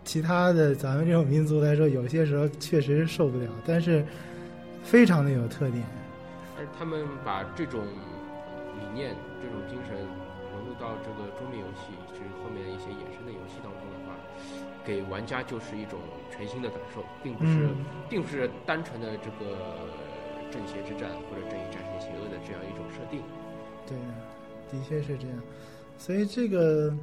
[0.06, 4.02] 其他的咱们这种民族来说，有些时候确实受不了，但是
[4.90, 5.86] 非常的有特点。
[6.58, 9.96] 而他们把这种理念、这种精神
[10.52, 14.18] 融入到这个桌面游戏，以及后面的一些衍生的游戏当中的话，
[14.84, 16.00] 给玩家就是一种。
[16.32, 17.68] 全新的感受，并不是，
[18.10, 19.58] 并不是单纯的这个
[20.50, 23.22] 正邪之战或者正义战胜邪恶的这样一种设定。
[23.86, 23.98] 对，
[24.72, 25.38] 的确是这样。
[25.98, 26.96] 所以这个，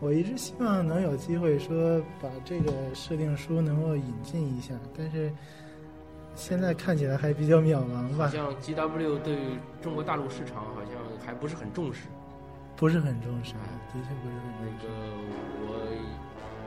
[0.00, 5.32] 我一直希望能有机会说把这个设定书能够引进一下，但是
[6.40, 8.24] 现在看起来还比较渺茫吧。
[8.24, 9.36] 好像 G W 对
[9.82, 12.08] 中国大陆市场好像还不是很重视，
[12.76, 14.86] 不是很重视，的确不是很重视。
[14.86, 14.88] 那个
[15.66, 15.70] 我。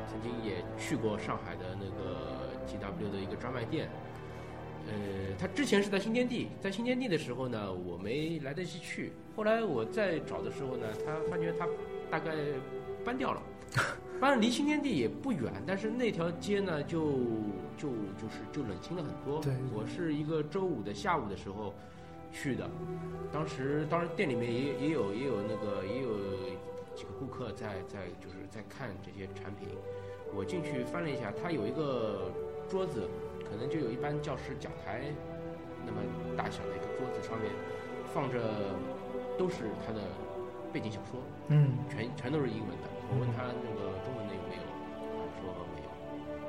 [0.06, 3.90] 曾经也去过上海的那个 G W 的一个专卖店，
[4.88, 4.94] 呃，
[5.40, 9.12] 他之前是在新天地，在新天地的时候呢，我没来得及去。
[9.36, 11.68] 后来我再找的时候呢，他发觉他
[12.12, 12.32] 大概
[13.04, 13.42] 搬掉了，
[14.24, 17.02] 搬离新天地也不远，但是那条街呢，就
[17.76, 19.42] 就就是就冷清了很多。
[19.42, 21.74] 对，我是一个周五的下午的时候
[22.32, 22.70] 去的，
[23.34, 26.16] 当时当然店里面也也有也有那个也有
[26.96, 29.68] 几个顾客在在就是在看这些产品。
[30.34, 32.32] 我进去翻了一下，它有一个
[32.70, 33.10] 桌子，
[33.44, 35.02] 可能就有一般教室讲台
[35.86, 36.00] 那么
[36.38, 37.52] 大小的一个桌子，上面
[38.14, 38.40] 放着
[39.38, 40.00] 都是他的
[40.72, 42.93] 背景小说，嗯，全全都是英文的。
[43.14, 44.66] 我问他那个中文的有没有，
[45.06, 45.90] 他说没有，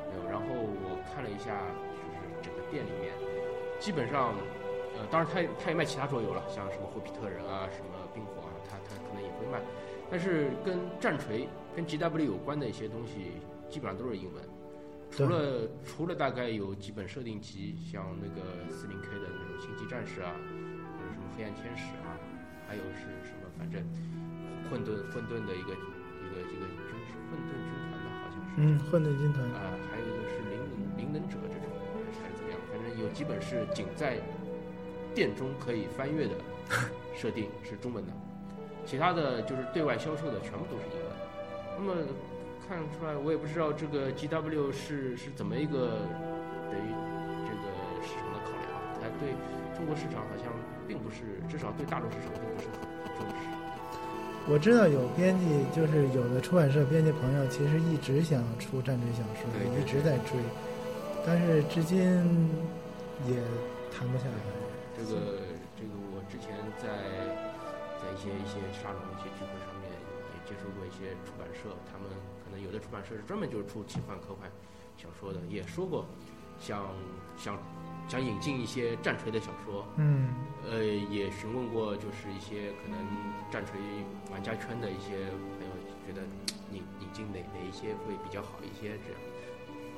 [0.09, 0.25] 没有。
[0.33, 1.61] 然后我看了一下，
[2.01, 3.13] 就是整个店里面，
[3.79, 4.33] 基本上，
[4.97, 9.61] 呃，当然他他也卖其他桌游了，像什么霍比特人啊，什么冰火啊，他他可能也会卖。
[10.11, 11.47] 但是跟战锤、
[11.77, 13.45] 跟 GW 有关的一些东西。
[13.71, 14.45] 基本上都是英文，
[15.11, 22.15] 除了除了大概有几本设定集，像那个四零 K 的那种星际战士啊，或者什么黑暗天使啊，
[22.69, 22.83] 还有？
[22.95, 23.83] 是什么，反正
[24.71, 25.75] 混沌混沌的一个
[27.35, 28.47] 混沌军团吧，好像是。
[28.57, 31.69] 嗯，混沌军团啊，还有一个是灵能灵能者这种，
[32.23, 32.59] 还是怎么样？
[32.71, 34.19] 反正有几本是仅在
[35.15, 36.35] 店中可以翻阅的
[37.15, 38.13] 设定是中文的，
[38.85, 41.13] 其他的就是对外销售的全部都是英文。
[41.79, 41.95] 那么。
[42.67, 46.01] 看出来，我也不知道这个 G W 是是怎么一个
[46.73, 46.89] 等于
[47.45, 47.69] 这个
[48.01, 48.65] 市场的考量。
[48.95, 49.37] 它对
[49.77, 50.51] 中国市场好像
[50.89, 52.94] 并不是，至少对大陆市场并不是很。
[54.47, 60.37] 我知道有编辑，就是有的出版社编辑朋友，其实一直想出战争小说，一直在追，
[61.25, 61.97] 但是至今
[63.25, 63.41] 也
[63.89, 64.37] 谈不下来。
[64.93, 65.41] 这个
[65.75, 66.85] 这个，我之前在
[67.97, 72.05] 在一些一些沙龙、一些聚会上面也接触过一些出版社，他们
[72.45, 72.61] 可能。
[72.63, 74.49] 有的出版社是专门就是出奇幻科幻
[74.97, 76.07] 小说的，也说过
[76.61, 76.95] 想
[77.37, 77.59] 想
[78.09, 80.35] 想引进一些战锤的小说，嗯，
[80.71, 82.99] 呃，也询问过就是一些可能
[83.51, 83.81] 战锤
[84.31, 85.73] 玩家圈的一些朋友，
[86.07, 86.23] 觉得
[86.71, 89.21] 引引进哪哪一些会比较好一些，这样，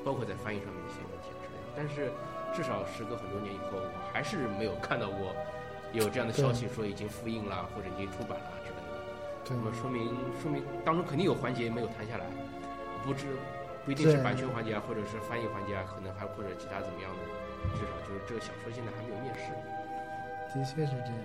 [0.03, 1.67] 包括在翻译上面一些问题之类的。
[1.75, 2.11] 但是
[2.55, 5.35] 至少时隔很多年以后，我还是没有看到过
[5.93, 9.51] 有这样的消息说已经复印了或者已经出版了之类的。
[9.51, 10.09] 那么说明
[10.41, 12.25] 说明当中肯定有环节没有谈下来。
[13.05, 13.27] 不知
[13.85, 17.21] 不一定是版权环节啊，或者是翻译环节啊，可能还或者其他怎么样的，
[17.73, 19.51] 至少就是这个小说现在还没有面世。
[20.53, 21.15] 的确是这样。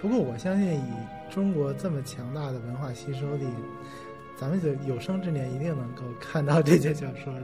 [0.00, 0.92] 不过我相信，以
[1.30, 3.46] 中国这么强大的文化吸收力，
[4.36, 7.42] 咱们的有生之年一定能够看到这些小说的。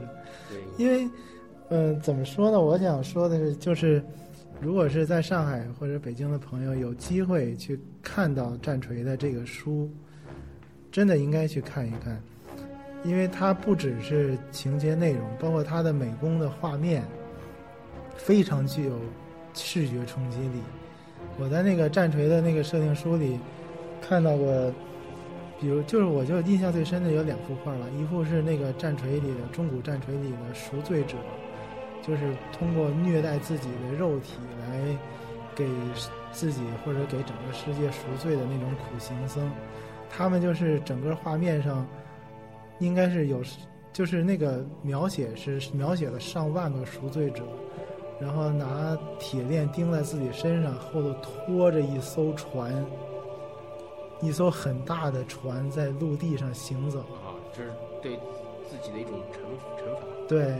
[0.77, 1.09] 因为
[1.69, 2.59] 嗯，怎么说呢？
[2.59, 4.03] 我想说的是，就是
[4.59, 9.89] 如果是在上海或者北京的朋友有机会去看到战锤的这个书，
[10.91, 12.21] 真的应该去看一看，
[13.05, 17.03] 因为它不只是情节内容，包括它的美工的画面，
[18.19, 18.93] 非常具有
[19.55, 20.61] 视觉冲击力。
[21.39, 23.39] 我在那个战锤的那个设定书里
[23.99, 24.71] 看到过。
[25.61, 31.17] 比如，就是我就印象最深的有两幅画了，一幅是那个战锤里的中古战锤里的赎罪者，
[32.01, 34.97] 就是通过虐待自己的肉体来
[35.53, 35.67] 给
[36.31, 39.51] 自己或者给整个世界赎罪的那种苦行僧。
[40.09, 41.85] 他们就是整个画面上
[42.79, 43.41] 应该是有，
[43.91, 47.43] 就是那个描写是描写了上万个赎罪者，
[48.19, 52.85] 然后拿铁链钉在自己身上，后头拖着一艘船。
[54.21, 57.69] 一艘很大的船在陆地上行走啊，这是
[58.01, 58.19] 对
[58.69, 59.37] 自己的一种惩
[59.81, 60.01] 惩罚。
[60.27, 60.57] 对，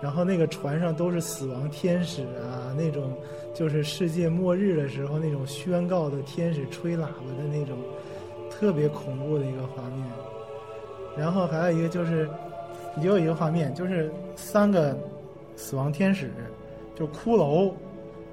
[0.00, 3.12] 然后那个船上都是死亡天使啊，那种
[3.54, 7.78] 就是世界末日的时候那种宣告的天使吹喇叭的那种
[8.50, 10.04] 特别恐怖的一个画面。
[11.16, 12.28] 然后还有一个就是，
[13.00, 14.98] 也有一个画面，就是三个
[15.54, 16.28] 死亡天使，
[16.96, 17.72] 就骷髅，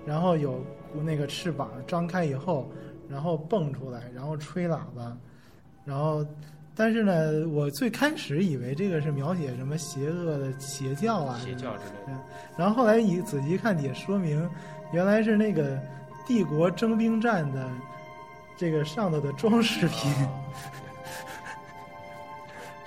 [0.08, 0.64] 然后有
[1.04, 2.68] 那个翅膀张开以后。
[3.10, 5.16] 然后蹦出来，然后吹喇叭，
[5.86, 6.26] 然后，
[6.74, 12.20] 但是呢，我最开始以为这个是描写什么邪恶的邪教啊，邪教之类的。
[12.58, 14.50] 然后后来一仔细看也说明，
[14.94, 15.78] 原来是那个
[16.26, 17.70] 帝国征兵站的
[18.58, 20.12] 这个上头的装饰品。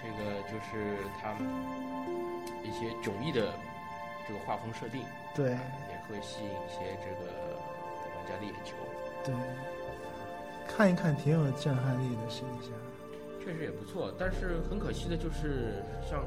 [0.02, 1.46] 这个就是他们
[2.64, 3.52] 一些迥异的
[4.26, 5.02] 这个画风设定，
[5.34, 7.30] 对，也会吸引一些这个
[8.16, 8.74] 玩家的眼球，
[9.24, 9.34] 对。
[10.68, 12.72] 看一看挺有震撼力的，试一下，
[13.42, 14.12] 确实也不错。
[14.18, 16.24] 但是很可惜的就是，像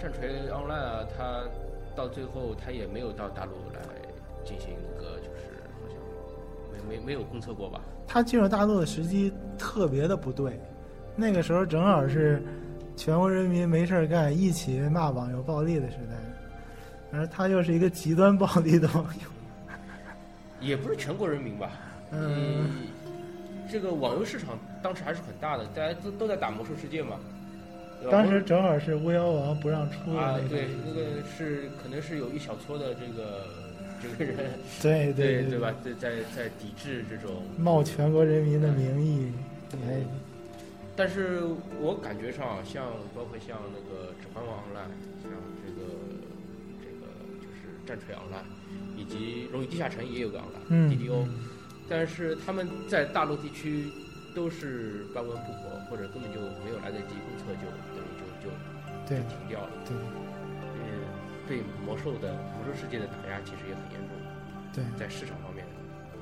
[0.00, 1.42] 战锤 Online 啊，它
[1.96, 3.80] 到最后它也没有到大陆来
[4.44, 5.98] 进行一个，就是好像
[6.88, 7.80] 没没没有公测过吧？
[8.06, 10.58] 它进入大陆的时机特别的不对，
[11.16, 12.40] 那个时候正好是
[12.96, 16.14] 全国人民没事干，一起骂网游暴力的时代，
[17.14, 19.28] 而他又是一个极端暴力的网友，
[20.60, 21.70] 也不是全国人民吧？
[22.10, 22.88] 嗯。
[23.70, 27.18] 这个网游市场当时还是很大的，大家都都在打魔兽世界嘛。
[28.10, 33.46] 当时正好是巫妖王不让出啊，对，那个是可能是有一小撮的这个
[34.02, 34.50] 这个人，
[34.82, 35.74] 对对对吧？
[35.82, 39.32] 在在在抵制这种冒全国人民的名义。
[39.88, 40.02] 哎，
[40.94, 41.40] 但是
[41.80, 42.84] 我感觉上，像
[43.16, 44.92] 包括像那个指环王 online，
[45.22, 45.32] 像
[45.64, 45.88] 这个
[47.84, 48.44] 战锤 online，
[48.96, 51.26] 以及荣誉地下城也有个 online，DDO。
[51.88, 53.92] 但是他们在大陆地区
[54.34, 58.08] 都是半温不火，或者根本就没有来得及公测，就等于
[58.40, 59.70] 就就就停掉了。
[59.84, 59.94] 对，
[60.74, 61.04] 嗯，
[61.46, 64.16] 对魔兽的魔兽世界的打压其实也很严重。
[64.72, 65.66] 对，在市场方面，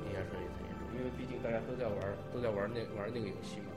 [0.07, 1.97] 应该说也很严重，因为毕竟大家都在玩，
[2.33, 3.71] 都在玩那玩那个游戏嘛。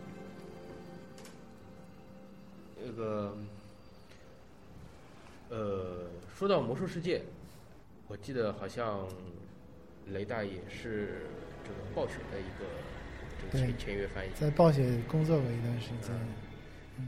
[2.85, 3.35] 那个，
[5.49, 7.23] 呃，说到魔兽世界，
[8.09, 9.07] 我记得好像
[10.07, 11.27] 雷大也是。
[11.67, 12.65] 这个暴雪的一个
[13.43, 16.15] 这个签签约翻译，在暴雪工作过一段时间。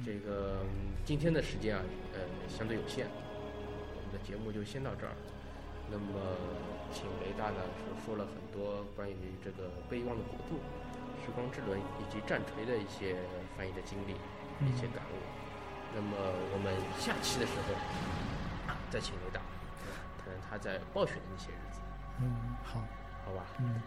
[0.05, 0.67] 这个
[1.05, 1.83] 今天的时间啊，
[2.13, 2.19] 呃，
[2.49, 5.15] 相对有限，我们的节目就先到这儿。
[5.89, 6.35] 那么，
[6.93, 10.57] 请雷大呢是说了很多关于这个《悲望的国度》
[11.25, 13.15] 《时光之轮》以及《战锤》的一些
[13.57, 14.19] 翻译的经历、
[14.67, 15.23] 一些感悟。
[15.95, 16.19] 那么，
[16.51, 17.79] 我们下期的时候
[18.91, 19.41] 再请雷大
[20.49, 21.81] 他在暴雪的那些日子。
[22.21, 22.81] 嗯，好，
[23.25, 23.45] 好吧。
[23.59, 23.81] 嗯。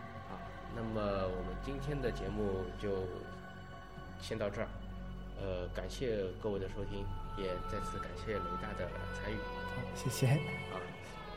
[0.73, 3.03] 那么我们今天的节目就
[4.21, 4.67] 先到这儿，
[5.37, 7.05] 呃，感谢各位的收听，
[7.37, 9.35] 也再次感谢雷大的参与。
[9.35, 10.27] 好，谢谢。
[10.27, 10.79] 啊，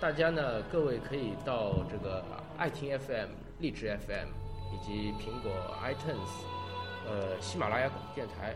[0.00, 2.24] 大家呢，各位可以到这个
[2.56, 4.28] 爱听 FM、荔枝 FM
[4.72, 5.50] 以及苹果
[5.82, 6.44] iTunes、
[7.08, 8.54] 呃，喜马拉雅广播电台，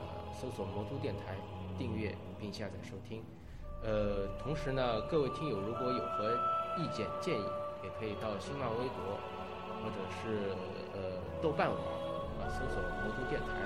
[0.00, 1.34] 呃，搜索魔都电台，
[1.78, 3.24] 订阅并下载收听。
[3.82, 6.34] 呃，同时呢，各位听友如果有何
[6.78, 7.44] 意见建议，
[7.82, 9.18] 也可以到新浪微博。
[9.80, 10.52] 或者是
[10.92, 11.78] 呃豆瓣网
[12.36, 13.64] 啊，搜索“魔都电台”，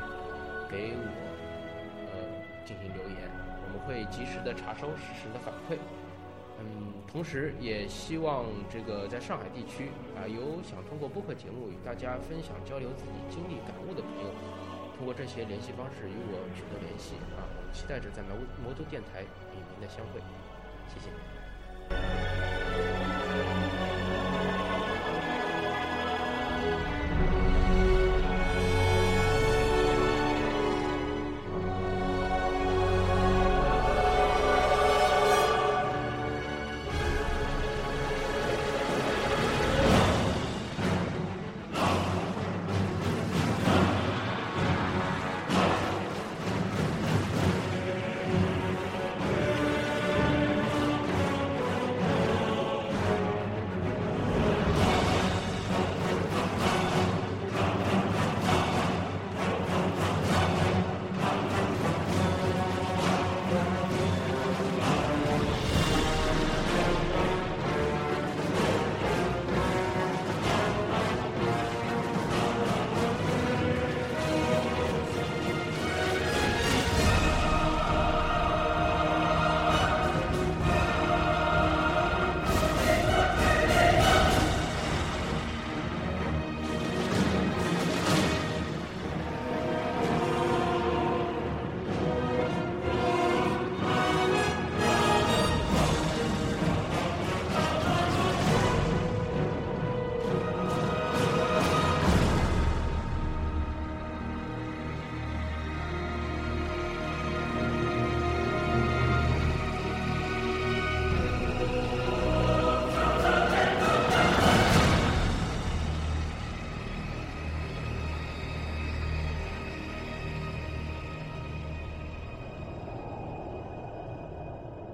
[0.71, 1.11] 给我
[2.15, 2.15] 呃
[2.65, 5.75] 进行留言，我们会及时的查收实时的反馈。
[6.63, 14.31] 嗯，同时也希望这个在上海地区啊，有想通过播客节目与大家分享交流自己经历感悟的朋友，
[14.95, 19.27] 通过这些联系方式与我取得联系啊，我们期待着在魔魔都电台
[19.77, 20.21] 您的相会，
[20.89, 22.34] 谢谢。